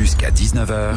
Jusqu'à 0.00 0.30
19h. 0.30 0.96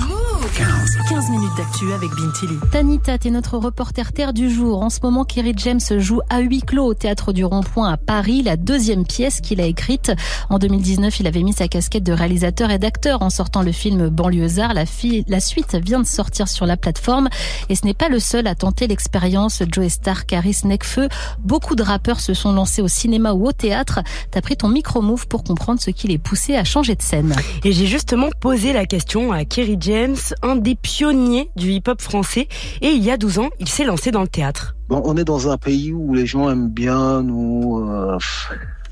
15. 0.56 0.98
15 1.10 1.30
minutes 1.32 1.52
d'actu 1.58 1.92
avec 1.92 2.10
Bintili. 2.12 2.58
Tanita, 2.72 3.18
t'es 3.18 3.32
notre 3.32 3.58
reporter 3.58 4.14
terre 4.14 4.32
du 4.32 4.50
jour. 4.50 4.82
En 4.82 4.90
ce 4.90 5.00
moment, 5.04 5.26
Kerry 5.26 5.54
James 5.58 5.82
joue 5.98 6.22
à 6.30 6.40
huis 6.40 6.62
clos 6.62 6.86
au 6.86 6.94
Théâtre 6.94 7.34
du 7.34 7.44
Rond-Point 7.44 7.92
à 7.92 7.98
Paris, 7.98 8.44
la 8.44 8.56
deuxième 8.56 9.06
pièce 9.06 9.42
qu'il 9.42 9.60
a 9.60 9.66
écrite. 9.66 10.14
En 10.50 10.58
2019, 10.58 11.20
il 11.20 11.28
avait 11.28 11.44
mis 11.44 11.52
sa 11.52 11.68
casquette 11.68 12.04
de 12.04 12.14
réalisateur 12.14 12.72
et 12.72 12.80
d'acteur 12.80 13.24
en 13.24 13.30
sortant 13.30 13.62
le 13.62 13.74
film 13.74 14.08
Banlieusard. 14.08 14.74
La, 14.74 14.86
la 15.28 15.40
suite 15.42 15.76
vient 15.76 16.00
de 16.00 16.06
sortir 16.06 16.48
sur 16.48 16.66
la 16.66 16.78
plateforme 16.78 17.28
et 17.68 17.76
ce 17.76 17.86
n'est 17.86 17.94
pas 17.94 18.08
le 18.08 18.20
seul 18.20 18.48
à 18.48 18.56
tenter 18.56 18.88
l'expérience. 18.88 19.64
Joe 19.70 19.90
Star, 19.90 20.26
Caris, 20.26 20.62
Necfeu, 20.64 21.10
beaucoup 21.40 21.76
de 21.76 21.84
rappeurs 21.84 22.22
se 22.22 22.34
sont 22.34 22.54
lancés 22.54 22.82
au 22.82 22.88
cinéma 22.88 23.34
ou 23.34 23.48
au 23.48 23.52
théâtre. 23.52 24.00
T'as 24.32 24.40
pris 24.40 24.56
ton 24.56 24.70
micro-move 24.70 25.28
pour 25.28 25.44
comprendre 25.44 25.82
ce 25.82 25.92
qui 25.92 26.08
les 26.08 26.18
poussait 26.18 26.56
à 26.56 26.64
changer 26.64 26.96
de 26.96 27.02
scène. 27.02 27.36
Et 27.66 27.74
j'ai 27.74 27.86
justement 27.86 28.30
posé 28.40 28.72
la 28.72 28.86
question 28.94 29.32
à 29.32 29.44
Kerry 29.44 29.78
James, 29.80 30.16
un 30.44 30.56
des 30.56 30.76
pionniers 30.76 31.50
du 31.56 31.72
hip-hop 31.72 32.00
français. 32.00 32.48
Et 32.82 32.90
il 32.90 33.04
y 33.04 33.10
a 33.10 33.18
12 33.18 33.40
ans, 33.40 33.50
il 33.60 33.68
s'est 33.68 33.86
lancé 33.86 34.12
dans 34.12 34.22
le 34.22 34.28
théâtre. 34.28 34.76
Bon, 34.88 35.02
on 35.04 35.18
est 35.18 35.24
dans 35.24 35.50
un 35.50 35.58
pays 35.58 35.92
où 35.92 36.14
les 36.14 36.28
gens 36.28 36.48
aiment 36.52 36.70
bien 36.70 37.24
nous, 37.24 37.84
euh, 37.90 38.20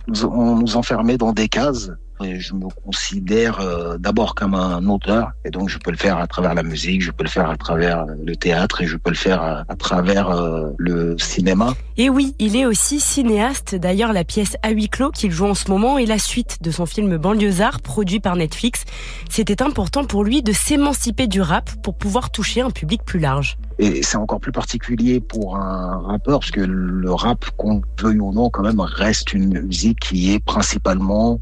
nous, 0.07 0.59
nous 0.59 0.77
enfermer 0.77 1.17
dans 1.17 1.33
des 1.33 1.47
cases. 1.49 1.91
Et 2.23 2.39
je 2.39 2.53
me 2.53 2.67
considère 2.85 3.59
euh, 3.61 3.97
d'abord 3.97 4.35
comme 4.35 4.53
un 4.53 4.85
auteur, 4.85 5.31
et 5.43 5.49
donc 5.49 5.69
je 5.69 5.79
peux 5.79 5.89
le 5.89 5.97
faire 5.97 6.19
à 6.19 6.27
travers 6.27 6.53
la 6.53 6.61
musique, 6.61 7.01
je 7.01 7.09
peux 7.09 7.23
le 7.23 7.29
faire 7.29 7.49
à 7.49 7.57
travers 7.57 8.05
le 8.05 8.35
théâtre, 8.35 8.83
et 8.83 8.85
je 8.85 8.95
peux 8.95 9.09
le 9.09 9.15
faire 9.15 9.41
à, 9.41 9.63
à 9.67 9.75
travers 9.75 10.29
euh, 10.29 10.69
le 10.77 11.17
cinéma. 11.17 11.73
Et 11.97 12.11
oui, 12.11 12.35
il 12.37 12.55
est 12.55 12.67
aussi 12.67 12.99
cinéaste. 12.99 13.73
D'ailleurs, 13.73 14.13
la 14.13 14.23
pièce 14.23 14.55
à 14.61 14.69
huis 14.69 14.87
clos 14.87 15.09
qu'il 15.09 15.31
joue 15.31 15.47
en 15.47 15.55
ce 15.55 15.71
moment 15.71 15.97
est 15.97 16.05
la 16.05 16.19
suite 16.19 16.59
de 16.61 16.69
son 16.69 16.85
film 16.85 17.17
Banlieusard, 17.17 17.81
produit 17.81 18.19
par 18.19 18.35
Netflix. 18.35 18.83
C'était 19.27 19.63
important 19.63 20.05
pour 20.05 20.23
lui 20.23 20.43
de 20.43 20.51
s'émanciper 20.51 21.25
du 21.25 21.41
rap 21.41 21.71
pour 21.81 21.95
pouvoir 21.95 22.29
toucher 22.29 22.61
un 22.61 22.69
public 22.69 23.01
plus 23.03 23.19
large. 23.19 23.57
Et 23.83 24.03
c'est 24.03 24.17
encore 24.17 24.39
plus 24.39 24.51
particulier 24.51 25.19
pour 25.19 25.57
un 25.57 26.01
rappeur, 26.05 26.39
parce 26.41 26.51
que 26.51 26.61
le 26.61 27.11
rap, 27.11 27.49
qu'on 27.57 27.81
veuille 27.99 28.19
ou 28.19 28.31
non, 28.31 28.51
quand 28.51 28.61
même, 28.61 28.79
reste 28.79 29.33
une 29.33 29.59
musique 29.59 29.99
qui 30.01 30.33
est 30.33 30.39
principalement 30.39 31.41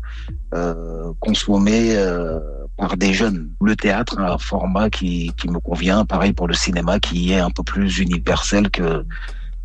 euh, 0.53 1.11
consommée 1.19 1.97
euh, 1.97 2.39
par 2.77 2.95
des 2.95 3.13
jeunes. 3.13 3.49
Le 3.61 3.75
théâtre, 3.75 4.17
un 4.19 4.37
format 4.37 4.89
qui, 4.89 5.33
qui 5.35 5.49
me 5.49 5.59
convient, 5.59 6.05
pareil 6.05 6.31
pour 6.31 6.47
le 6.47 6.53
cinéma, 6.53 7.01
qui 7.01 7.33
est 7.33 7.39
un 7.39 7.51
peu 7.51 7.63
plus 7.63 7.99
universel 7.99 8.69
que, 8.71 9.05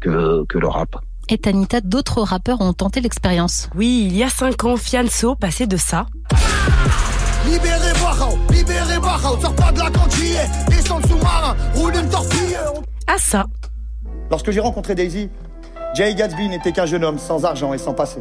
que, 0.01 0.45
que 0.49 0.59
le 0.59 0.67
rap. 0.67 0.97
Et 1.29 1.39
Tanita, 1.39 1.81
d'autres 1.81 2.23
rappeurs 2.23 2.61
ont 2.61 2.73
tenté 2.73 3.01
l'expérience? 3.01 3.71
Oui, 3.77 4.09
il 4.11 4.17
y 4.17 4.25
a 4.25 4.29
cinq 4.29 4.65
ans, 4.65 4.77
Fianso 4.77 5.37
passait 5.37 5.69
de 5.69 5.77
ça. 5.77 6.07
Libérez 7.47 7.93
Wachau, 8.03 8.37
libérez 8.75 8.99
Wachau, 8.99 9.41
sors 9.41 9.55
pas 9.55 9.73
de 9.73 9.79
la 9.79 9.91
cantine, 9.91 10.51
descends 10.69 10.99
le 10.99 11.09
sous-marin, 11.09 11.57
roule 11.75 11.95
une 11.95 12.09
torpille. 12.09 12.57
À 13.07 13.19
ça. 13.19 13.47
Lorsque 14.31 14.51
j'ai 14.51 14.61
rencontré 14.61 14.95
Daisy, 14.95 15.29
Jay 15.95 16.15
Gatsby 16.15 16.49
n'était 16.49 16.73
qu'un 16.73 16.87
jeune 16.87 17.05
homme 17.05 17.19
sans 17.19 17.45
argent 17.45 17.73
et 17.73 17.79
sans 17.79 17.95
passé. 17.95 18.21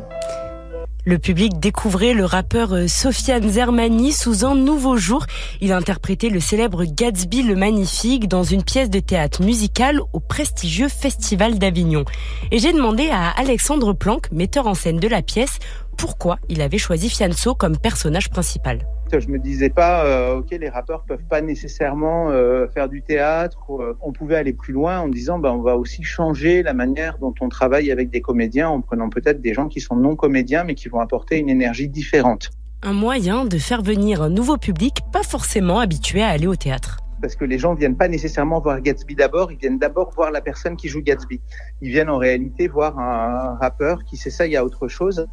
Le 1.06 1.18
public 1.18 1.60
découvrait 1.60 2.14
le 2.14 2.24
rappeur 2.24 2.88
Sofiane 2.88 3.50
Zermani 3.50 4.14
sous 4.14 4.46
un 4.46 4.56
nouveau 4.56 4.96
jour. 4.96 5.26
Il 5.60 5.74
a 5.74 5.78
interprété 5.78 6.30
le 6.30 6.40
célèbre 6.40 6.86
Gatsby 6.86 7.44
le 7.44 7.58
Magnifique 7.58 8.30
dans 8.30 8.44
une 8.44 8.64
pièce 8.64 8.90
de 8.90 9.02
théâtre 9.02 9.42
musical 9.42 10.00
au 10.14 10.22
prestigieux 10.22 10.88
Festival 10.88 11.60
d'Avignon. 11.60 12.06
Et 12.52 12.60
j'ai 12.60 12.72
demandé 12.72 13.10
à 13.10 13.32
Alexandre 13.32 13.92
Planck, 13.92 14.32
metteur 14.32 14.66
en 14.66 14.76
scène 14.76 14.98
de 14.98 15.10
la 15.10 15.22
pièce, 15.22 15.60
pourquoi 15.98 16.38
il 16.48 16.62
avait 16.62 16.78
choisi 16.78 17.10
Fianso 17.10 17.54
comme 17.54 17.78
personnage 17.78 18.30
principal. 18.30 18.88
Je 19.12 19.28
me 19.28 19.38
disais 19.38 19.70
pas, 19.70 20.06
euh, 20.06 20.38
ok, 20.38 20.50
les 20.52 20.70
rappeurs 20.70 21.04
peuvent 21.04 21.26
pas 21.30 21.42
nécessairement 21.42 22.32
euh, 22.32 22.68
faire 22.68 22.90
du 22.90 23.04
théâtre. 23.04 23.60
Euh, 23.70 23.96
on 24.02 24.12
pouvait 24.12 24.36
aller 24.36 24.54
plus 24.54 24.74
loin 24.74 25.00
en 25.00 25.08
disant, 25.08 25.38
ben, 25.38 25.52
on 25.52 25.62
va 25.62 25.78
aussi 25.78 26.04
changer 26.04 26.64
la 26.64 26.74
manière 26.74 27.20
dont 27.20 27.34
on 27.40 27.50
travaille 27.50 27.92
avec 27.92 28.10
des 28.10 28.22
comédiens, 28.22 28.70
en 28.70 28.82
prenant 28.82 29.10
peut-être 29.10 29.40
des 29.40 29.54
gens 29.54 29.68
qui 29.68 29.82
sont 29.82 29.96
non 29.96 30.16
comédiens, 30.16 30.64
mais 30.64 30.74
qui 30.74 30.90
vont 30.90 31.00
apporter 31.00 31.38
une 31.38 31.50
énergie 31.50 31.88
différente. 31.88 32.50
Un 32.82 32.94
moyen 32.94 33.46
de 33.46 33.58
faire 33.60 33.84
venir 33.84 34.22
un 34.22 34.30
nouveau 34.30 34.58
public 34.58 35.02
pas 35.12 35.24
forcément 35.24 35.80
habitué 35.80 36.22
à 36.22 36.30
aller 36.30 36.48
au 36.48 36.56
théâtre 36.56 36.98
parce 37.22 37.38
que 37.38 37.46
les 37.46 37.58
gens 37.58 37.74
viennent 37.74 37.96
pas 37.96 38.10
nécessairement 38.10 38.60
voir 38.60 38.82
Gatsby 38.82 39.16
d'abord, 39.16 39.50
ils 39.50 39.58
viennent 39.58 39.80
d'abord 39.80 40.12
voir 40.12 40.30
la 40.30 40.42
personne 40.42 40.76
qui 40.76 40.90
joue 40.90 41.02
Gatsby. 41.02 41.40
Ils 41.80 41.90
viennent 41.90 42.10
en 42.10 42.18
réalité 42.18 42.68
voir 42.68 43.00
un 43.00 43.56
rappeur 43.62 44.04
qui 44.04 44.18
s'essaye 44.18 44.58
à 44.58 44.66
autre 44.66 44.90
chose 44.90 45.26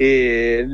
et, 0.00 0.64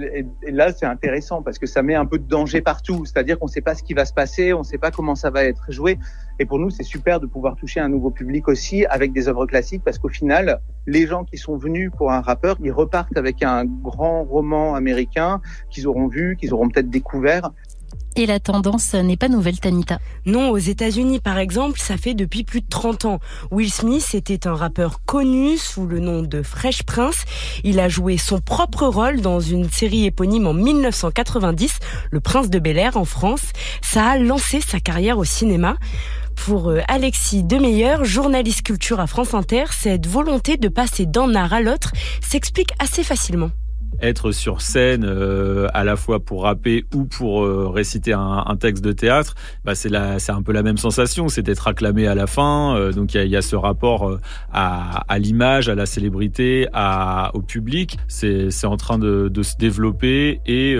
là, 0.47 0.73
c'est 0.73 0.87
intéressant 0.87 1.43
parce 1.43 1.59
que 1.59 1.67
ça 1.67 1.83
met 1.83 1.95
un 1.95 2.07
peu 2.07 2.19
de 2.19 2.29
danger 2.29 2.61
partout. 2.61 3.05
C'est-à-dire 3.07 3.39
qu'on 3.39 3.47
ne 3.47 3.51
sait 3.51 3.63
pas 3.63 3.75
ce 3.75 3.83
qui 3.83 3.95
va 3.95 4.05
se 4.05 4.13
passer, 4.13 4.53
on 4.53 4.59
ne 4.59 4.65
sait 4.65 4.79
pas 4.79 4.91
comment 4.91 5.15
ça 5.15 5.31
va 5.31 5.45
être 5.45 5.71
joué. 5.71 5.99
Et 6.39 6.45
pour 6.45 6.59
nous, 6.59 6.71
c'est 6.71 6.83
super 6.83 7.21
de 7.21 7.27
pouvoir 7.27 7.57
toucher 7.57 7.81
un 7.81 7.89
nouveau 7.89 8.11
public 8.11 8.49
aussi 8.49 8.85
avec 8.87 9.13
des 9.13 9.29
œuvres 9.29 9.47
classiques 9.47 9.83
parce 9.85 9.99
qu'au 9.99 10.09
final, 10.09 10.61
les 10.87 11.07
gens 11.07 11.25
qui 11.25 11.39
sont 11.39 11.57
venus 11.57 11.91
pour 11.97 12.13
un 12.13 12.21
rappeur, 12.21 12.57
ils 12.63 12.73
repartent 12.73 13.17
avec 13.17 13.43
un 13.43 13.65
grand 13.65 14.25
roman 14.25 14.75
américain 14.75 15.41
qu'ils 15.71 15.87
auront 15.87 16.09
vu, 16.09 16.37
qu'ils 16.37 16.53
auront 16.53 16.69
peut-être 16.69 16.91
découvert. 16.91 17.51
Et 18.17 18.27
la 18.27 18.39
tendance 18.39 18.95
n'est 18.95 19.17
pas 19.17 19.29
nouvelle, 19.29 19.59
Tanita. 19.59 19.99
Non, 20.25 20.51
aux 20.51 20.59
États-Unis, 20.59 21.19
par 21.19 21.39
exemple, 21.39 21.81
ça 21.81 21.97
fait 21.97 22.15
depuis 22.15 22.45
plus 22.45 22.61
de 22.61 22.69
30 22.69 23.05
ans. 23.07 23.21
Will 23.51 23.73
Smith 23.73 24.15
était 24.15 24.47
un 24.47 24.55
rappeur 24.55 25.05
connu 25.05 25.59
sous 25.59 25.87
le 25.87 25.99
nom 25.99 26.23
de 26.23 26.43
Fresh 26.43 26.85
Prince. 26.85 27.25
Il 27.65 27.81
a 27.81 27.89
joué 27.89 28.17
son 28.17 28.41
propre 28.41 28.87
rôle 28.87 29.21
dans 29.21 29.41
une 29.41 29.69
série 29.69 30.05
éponyme 30.05 30.47
en 30.47 30.55
1990, 30.55 31.79
Le 32.11 32.21
Prince 32.21 32.51
de 32.51 32.59
Bel 32.59 32.79
Air 32.79 32.97
en 32.97 33.05
France. 33.05 33.53
Ça 33.83 34.07
a 34.07 34.19
lancé 34.19 34.61
sa 34.61 34.81
carrière 34.81 35.19
au 35.19 35.25
cinéma. 35.25 35.77
Pour 36.37 36.73
Alexis 36.89 37.43
Demeyer, 37.43 37.97
journaliste 38.03 38.63
culture 38.63 39.01
à 39.01 39.07
France 39.07 39.35
Inter, 39.35 39.65
cette 39.71 40.07
volonté 40.07 40.57
de 40.57 40.69
passer 40.69 41.07
d'un 41.07 41.35
art 41.35 41.53
à 41.53 41.61
l'autre 41.61 41.93
s'explique 42.21 42.71
assez 42.79 43.03
facilement 43.03 43.51
être 44.01 44.33
sur 44.33 44.61
scène 44.61 45.05
euh, 45.05 45.67
à 45.75 45.85
la 45.85 45.97
fois 45.97 46.21
pour 46.21 46.43
rapper 46.43 46.85
ou 46.95 47.05
pour 47.05 47.45
euh, 47.45 47.69
réciter 47.69 48.13
un, 48.13 48.45
un, 48.47 48.57
texte 48.57 48.85
de 48.85 48.93
théâtre, 48.93 49.35
bah 49.65 49.75
c'est 49.75 49.91
c'est 50.19 50.33
un 50.33 50.43
peu 50.43 50.53
la 50.53 50.63
même 50.63 50.79
sensation, 50.79 51.29
c'est 51.29 51.43
d'être 51.43 51.69
acclamé 51.69 52.07
à 52.07 52.15
la 52.15 52.27
fin. 52.27 52.77
Euh, 52.77 52.93
donc 52.93 53.15
il 53.15 53.19
y 53.19 53.21
a, 53.21 53.25
y 53.25 53.37
a, 53.37 53.43
ce 53.43 53.57
rapport 53.57 54.19
à, 54.53 55.05
à 55.09 55.19
l'image, 55.19 55.69
à 55.69 55.75
la 55.75 55.87
célébrité, 55.87 56.69
à, 56.73 57.31
au 57.35 57.43
public. 57.43 57.99
C'est, 58.09 58.49
en 58.65 58.77
train 58.77 58.99
de, 58.99 59.29
de, 59.29 59.43
se 59.43 59.57
développer 59.57 60.41
et 60.47 60.75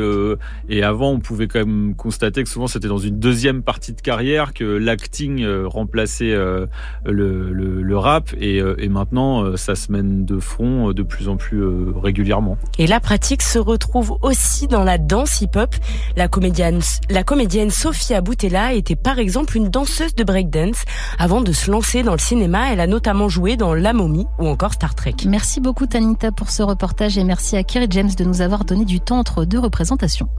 et 0.69 0.83
avant 0.83 1.11
on 1.11 1.21
pouvait 1.21 1.49
quand 1.49 1.59
même 1.59 1.95
constater 1.95 2.43
que 2.43 2.49
souvent 2.49 2.67
c'était 2.67 2.89
dans 2.89 2.99
une 2.99 3.19
deuxième 3.19 3.63
partie 3.63 3.93
de 3.93 4.01
carrière 4.01 4.55
que 4.55 4.65
l'acting 4.65 5.45
remplaçait 5.65 6.35
le, 6.35 6.69
le, 7.05 7.83
le, 7.83 7.99
rap 7.99 8.31
et, 8.41 8.63
et 8.79 8.89
maintenant 8.89 9.57
ça 9.57 9.75
se 9.75 9.93
mène 9.93 10.25
de 10.25 10.39
front 10.39 10.93
de 10.93 11.03
plus 11.03 11.29
en 11.29 11.37
plus 11.37 11.63
régulièrement. 11.95 12.57
Pratique 13.05 13.43
se 13.43 13.59
retrouve 13.59 14.17
aussi 14.23 14.67
dans 14.67 14.83
la 14.83 14.97
danse 14.97 15.43
hip-hop. 15.43 15.77
La 16.17 16.27
comédienne, 16.27 16.81
la 17.11 17.23
comédienne 17.23 17.71
Sophia 17.71 18.23
Boutella 18.23 18.73
était 18.73 18.97
par 18.97 19.19
exemple 19.19 19.59
une 19.59 19.69
danseuse 19.69 20.15
de 20.15 20.25
breakdance. 20.25 20.83
Avant 21.19 21.43
de 21.43 21.53
se 21.53 21.71
lancer 21.71 22.03
dans 22.03 22.13
le 22.13 22.19
cinéma, 22.19 22.73
elle 22.73 22.81
a 22.81 22.87
notamment 22.87 23.29
joué 23.29 23.57
dans 23.57 23.75
La 23.75 23.93
Momie 23.93 24.27
ou 24.39 24.49
encore 24.49 24.73
Star 24.73 24.95
Trek. 24.95 25.17
Merci 25.27 25.61
beaucoup 25.61 25.87
Tanita 25.87 26.33
pour 26.33 26.49
ce 26.51 26.63
reportage 26.63 27.19
et 27.19 27.25
merci 27.25 27.57
à 27.57 27.63
Kerry 27.63 27.89
James 27.91 28.11
de 28.17 28.25
nous 28.25 28.41
avoir 28.41 28.65
donné 28.65 28.87
du 28.87 29.01
temps 29.01 29.19
entre 29.19 29.45
deux 29.45 29.59
représentations. 29.59 30.29